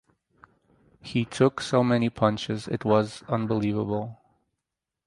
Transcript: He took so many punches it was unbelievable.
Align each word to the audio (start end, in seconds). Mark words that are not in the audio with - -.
He 1.03 1.25
took 1.25 1.61
so 1.61 1.83
many 1.83 2.09
punches 2.09 2.67
it 2.67 2.83
was 2.83 3.21
unbelievable. 3.27 4.19